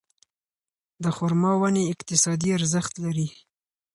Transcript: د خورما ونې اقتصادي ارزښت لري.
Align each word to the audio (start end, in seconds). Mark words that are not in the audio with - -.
د 1.03 1.05
خورما 1.15 1.51
ونې 1.61 1.83
اقتصادي 1.93 2.49
ارزښت 2.57 2.93
لري. 3.03 3.27